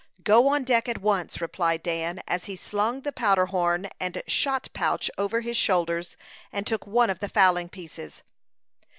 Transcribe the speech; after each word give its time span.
"Go 0.23 0.47
on 0.47 0.63
deck 0.63 0.89
at 0.89 0.97
once," 0.99 1.39
replied 1.39 1.83
Dan, 1.83 2.21
as 2.27 2.45
he 2.45 2.55
slung 2.55 3.01
the 3.01 3.11
powder 3.11 3.45
horn 3.45 3.87
and 3.99 4.23
shot 4.25 4.67
pouch 4.73 5.11
over 5.15 5.41
his 5.41 5.57
shoulders, 5.57 6.17
and 6.51 6.65
took 6.65 6.87
one 6.87 7.11
of 7.11 7.19
the 7.19 7.29
fowling 7.29 7.69
pieces. 7.69 8.23